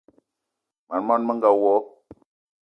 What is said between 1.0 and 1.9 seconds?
món menga wo!